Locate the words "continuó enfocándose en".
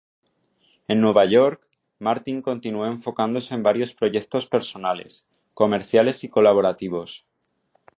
2.41-3.61